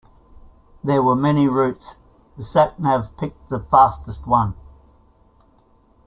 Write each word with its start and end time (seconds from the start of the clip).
There 0.83 1.03
were 1.03 1.15
many 1.15 1.47
routes, 1.47 1.97
the 2.35 2.43
sat-nav 2.43 3.15
picked 3.17 3.49
the 3.49 3.59
fastest 3.59 4.25
one. 4.25 4.55